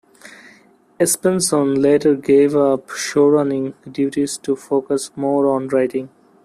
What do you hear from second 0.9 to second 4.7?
Espenson later gave up showrunning duties to